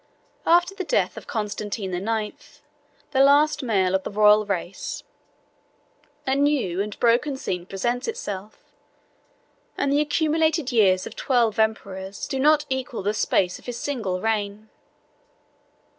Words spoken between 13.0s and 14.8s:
the space of his single reign.